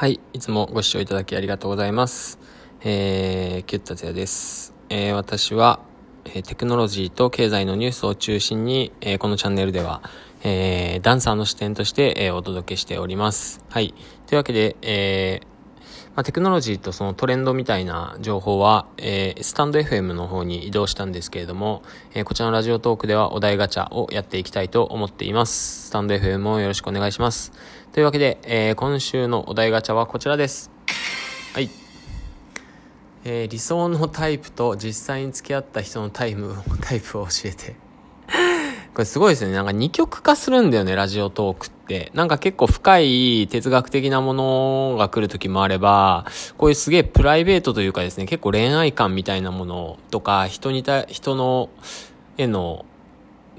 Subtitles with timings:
[0.00, 2.38] はい、いつもご視聴いただきありがとうございます。
[2.82, 4.72] えー、キュッタツヤです。
[4.90, 5.80] えー、私は、
[6.24, 10.00] えテクノロジーと経済のニュースを中心に、えーこのチャンネルでは、
[10.44, 13.60] えーダンサーの視点として、えお届けしております。
[13.70, 13.92] はい。
[14.28, 15.57] というわけで、えー
[16.18, 25.86] まあ、テクノロジーとそのトレンドみたいな情報は、えースタンド FM の方に移動したんですけれども、えーこちらのラジオトークではお題ガチャをやっていきたいと思っています。
[25.86, 27.52] スタンド FM もよろしくお願いします。
[27.92, 30.72] というわけで、えー今週のお題ガチャはこちらです。
[31.54, 31.70] はい。
[33.24, 37.87] えー理想のタイプと実際に付き合った人のタイム、タイプを教えて。
[38.98, 39.54] これすごいですよね。
[39.54, 42.10] なんか二極化するんだよね、ラジオトークって。
[42.14, 51.70] なんか結構深い哲学的なものが来る時もあれば、こういうすげえプライベートというかですね、結構恋愛感みたいなものとか、人にた、人の、
[52.38, 52.86] への、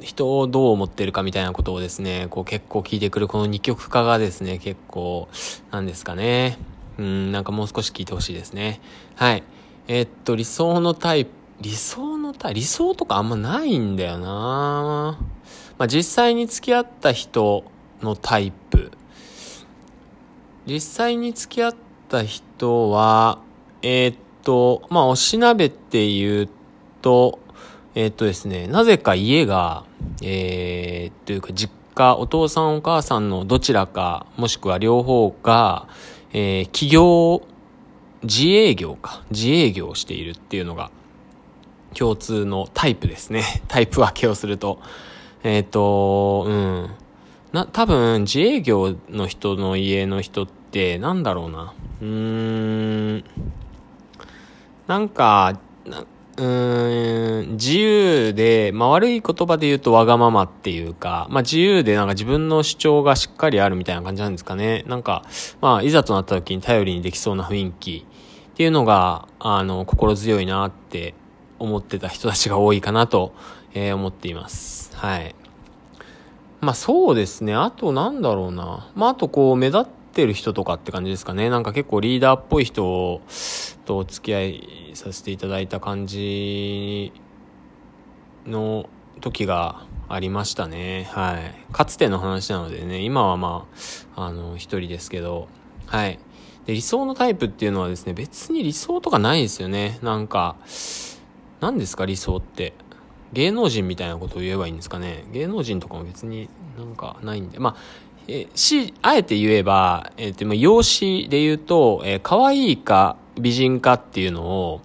[0.00, 5.26] 人をどう思ってるかみたいなことをですね、こう結構聞いてくるこの二極化がですね、結構、
[5.72, 6.58] なんですかね。
[6.96, 8.80] うん、なんかもう少し聞いてほしいですね。
[9.16, 9.42] はい。
[9.88, 15.18] えーっと、理想のタイプ、理想のタイプ、理想とかあんまないんだよな。
[15.78, 17.64] まあ、実際に付き合った人
[18.02, 18.92] のタイプ。
[20.66, 21.74] 実際に付き合っ
[22.08, 23.38] た人は、
[23.82, 26.48] えーっと、まあ、おしなべって言う
[27.02, 27.38] と、
[27.94, 29.84] えーっとですね、なぜか家が、
[30.22, 35.86] えー、というか実家、お父さんお母さんのどちらか、もしくは両方が、
[36.32, 37.42] えー企業、
[38.22, 40.90] 自営業か、自営業をしているっていうのが、
[41.94, 43.62] 共通のタイプですね。
[43.68, 44.78] タイプ分けをすると。
[45.42, 46.90] えっ、と、うん。
[47.52, 51.72] な、多分、自営業の人の家の人って、なんだろうな。
[52.00, 53.24] うーん。
[54.86, 56.04] なんか、な
[56.36, 64.84] うーん、自由で、まあ悪い言葉で言うとわがままっていうか、まあ自由でなんか自分の主張がしっかりあるみたいな感じなんですかね。
[64.88, 65.24] なんか、
[65.60, 68.06] まあいざとなった時に頼りにできそうな雰囲気
[68.52, 71.14] っていうのが、あの、心強いなって
[71.58, 73.34] 思ってた人たちが多いかなと、
[73.74, 74.94] えー思っています。
[74.96, 75.34] はい。
[76.60, 77.54] まあそうですね。
[77.54, 78.90] あとなんだろうな。
[78.94, 81.50] まああとこう目立ってる人とかって感じですかね。
[81.50, 83.20] なんか結構リーダーっぽい人
[83.84, 87.12] とお付き合いさせていただいた感じ
[88.46, 88.88] の
[89.20, 91.08] 時がありましたね。
[91.10, 91.72] はい。
[91.72, 93.66] かつての話なのでね、今はま
[94.16, 95.48] あ、あの、一人ですけど、
[95.86, 96.18] はい。
[96.66, 99.98] で、理想のタイプっていうのはですね、別に理想とかないですよね。
[100.02, 100.56] なんか、
[101.64, 102.74] 何ですか理想って。
[103.32, 105.24] 芸能人みたいなことを言えばいいんですかね。
[105.32, 107.58] 芸能人とかも別になんかないんで。
[107.58, 107.76] まあ、
[108.28, 114.82] えし、あえて言えば、えー、でも容姿で言うと、えー可愛いか美人かっていうのを、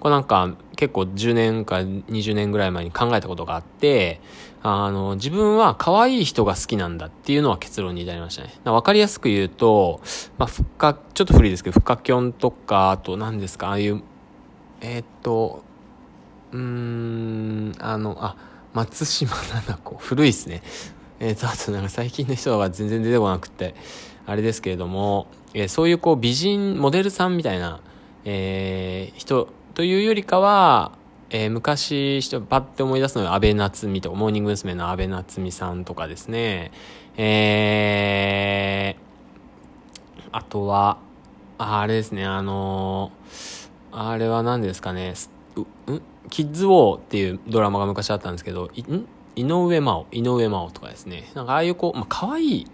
[0.00, 4.18] これなんか結構10年か20年ぐらい前に考えたことがあって、
[4.62, 8.54] あの、自分は可愛い人が好きなんだっていうのは結論に至りましたね。
[8.64, 10.00] わかりやすく言うと、
[10.38, 14.02] まあ、ふっか、ちょっと古いですけど、ふっかきょんとか、あと何ですか、ああいう、
[14.80, 15.62] えーっと、
[16.52, 18.36] うーん、あの、あ、
[18.74, 19.96] 松島奈々子。
[19.96, 20.62] 古いっすね。
[21.20, 23.74] えーと、あとなんか最近の人が全然出てこなくて、
[24.26, 27.80] あれですけれども、えーそういうこう美人、モデルさんみたいな、
[28.24, 30.92] えー人というよりかは、
[31.30, 34.74] えー昔、人パッて思い出すのは安倍夏美とか、モーニング娘。
[34.74, 36.72] の安倍夏美さんとかですね、
[37.16, 40.98] えー、あとは、
[41.58, 45.14] あれですね、あのーあれは何ですかね、
[45.56, 49.06] うんキッズウォーっていうドラマが昔あったんですけど、ん？
[49.34, 51.30] 井上真央、井上真央とかですね。
[51.34, 52.66] なんかああいうこう、まあ可愛い、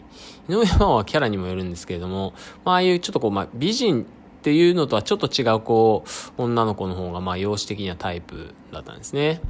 [0.48, 2.34] 井上真央はキャラにもよるんですけれども、
[2.64, 4.06] まあああいうちょっとこう、まあ美人っ
[4.42, 6.04] ていうのとはちょっと違うこ
[6.38, 9.40] う、女の子の方がまあ容姿的にはタイプだったんですね。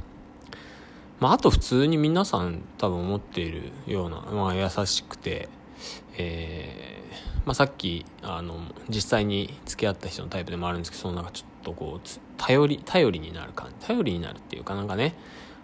[1.19, 5.49] まああと普通に皆さん多分思っているような、まあ優しくて、
[6.17, 6.99] えー
[7.45, 8.59] まあ、さっきあの
[8.89, 12.07] 実際に付き合った人のタイプでもあるんですけどそのなんかちょっとこう
[12.37, 13.87] 頼り頼りになる感じ。
[13.87, 15.15] 頼りになるっていうかなんかね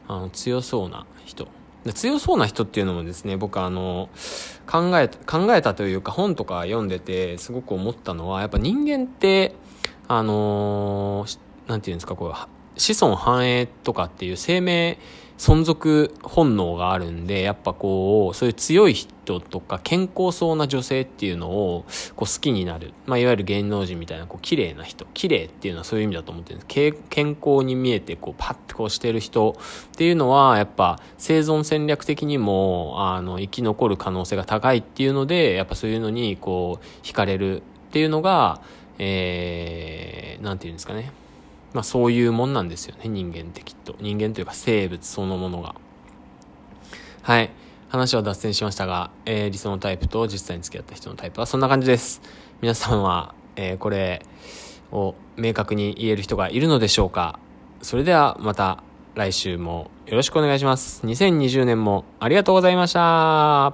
[0.07, 1.47] あの強そうな人。
[1.83, 4.09] で強そうな人っていうのもですね僕あの
[4.65, 9.53] 考え考えたというか本とか読んでてすごく思ったのはやっぱ人間って
[10.07, 11.37] あのし
[11.67, 12.33] なんていうんですかこう
[12.77, 14.97] 子孫繁栄とかっていう生命
[15.37, 21.83] 存続本能があるんで、やっぱこう、そういう強い人とか健康そうな女性っていうのを
[22.15, 22.93] こう好きになる。
[23.05, 25.05] まあ、いわゆる芸能人みたいなこう綺麗な人。
[25.13, 26.67] 綺麗っていうのはそういう意味だと思ってるんです。
[27.09, 29.57] 健康に見えてこうパッてこうしてる人
[29.93, 37.61] っていうのはやっぱ生存戦略的にもあの生き残る可能性が高いっていうので、やっぱそういうのにこう惹かれるっ
[37.91, 38.61] ていうのが、
[38.99, 41.11] えー、なんていうんですかね。
[41.75, 43.97] まあそういうもんなんですよね、人間ってきっと。
[43.99, 45.75] 人間というか生物そのものが。
[47.21, 47.51] はい。
[47.89, 52.21] 話は脱線しましたが、えー理想のタイプと実際に付き合った人のタイプはそんな感じです。
[52.61, 54.25] 皆さんは、えー、これ
[54.93, 57.39] を明確に言える人がいるのでしょうか
[57.81, 58.81] それではまた
[59.15, 61.05] 来週もよろしくお願いします。
[61.05, 63.73] 2020年もありがとうございました。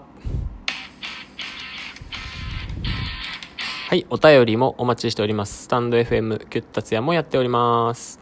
[3.91, 5.63] はい、お便りもお待ちしております。
[5.63, 8.20] スタンド FM キュッタツヤもやっております。